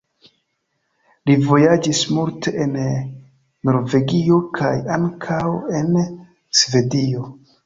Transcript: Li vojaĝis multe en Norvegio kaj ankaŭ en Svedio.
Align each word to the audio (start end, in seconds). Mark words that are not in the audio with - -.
Li 1.29 1.35
vojaĝis 1.49 2.01
multe 2.15 2.53
en 2.65 2.73
Norvegio 3.69 4.41
kaj 4.57 4.73
ankaŭ 4.97 5.45
en 5.83 5.95
Svedio. 6.63 7.29